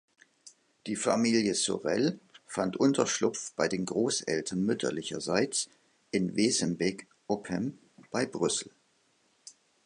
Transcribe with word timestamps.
Die 0.87 0.95
Familie 0.95 1.53
Sorel 1.53 2.19
fand 2.47 2.75
Unterschlupf 2.75 3.51
bei 3.53 3.67
den 3.67 3.85
Großeltern 3.85 4.63
mütterlicherseits 4.63 5.69
in 6.09 6.35
Wezembeek-Oppem 6.35 7.77
bei 8.09 8.25
Brüssel. 8.25 8.71